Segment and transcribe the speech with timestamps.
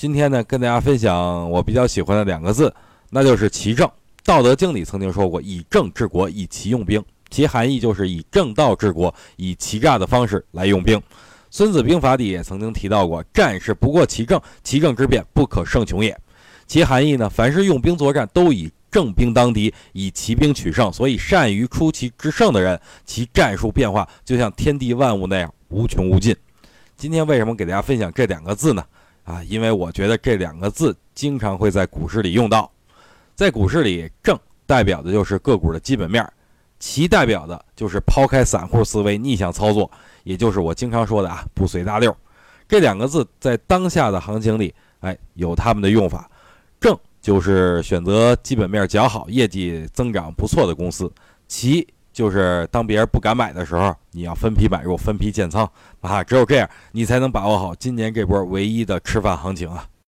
[0.00, 2.74] 今天呢，跟大家分享我比较喜欢的两个字，
[3.10, 3.86] 那就是其正。
[4.24, 10.98] 道德经里曾经说过：“以正治国，以奇用兵。”其含义就是以正道治国，以欺诈的方式来用兵。
[11.50, 16.18] 孙子兵法里也曾经提到过：“战事不过其正，其正之变，不可胜穷也。”
[16.66, 20.90] 其含义呢，凡是用兵作战，都以正兵当敌，以奇兵取胜。
[20.90, 26.34] 所以，善于出奇制胜的人，其战术变化就像天地万物那样无穷无尽。
[26.96, 28.82] 今天为什么给大家分享这两个字呢？
[29.24, 32.70] 啊，因为我觉得这两个字经常会在股市里用到。
[33.34, 36.26] 在股市里，正代表的就是个股的基本面。
[36.78, 39.90] 其代表的就是抛开散户思维逆向操作，
[40.24, 42.16] 也就是我经常说的啊，不随大流。
[42.66, 46.30] 这两个字在当下的行情里，哎，有他们的用法。
[46.80, 51.06] 正就是选择基本面较好、业绩增长不错的公司；
[51.46, 51.86] 其
[52.20, 55.66] 就是当别人不敢买的时候，你要分批买入、分批建仓
[56.02, 56.22] 啊。
[56.22, 59.86] 只有这样，你才能把握好今年这波唯一的吃饭行情啊。